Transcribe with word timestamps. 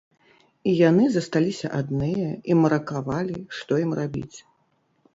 І 0.71 0.71
яны 0.89 1.05
засталіся 1.17 1.67
адныя 1.81 2.33
і 2.53 2.59
маракавалі, 2.65 3.39
што 3.63 3.71
ім 3.87 3.91
рабіць. 4.05 4.37